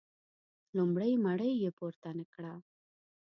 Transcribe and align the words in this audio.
لومړۍ 0.77 1.11
مړۍ 1.25 1.51
یې 1.63 1.69
پورته 1.77 2.09
نه 2.17 2.25
کړه. 2.33 2.53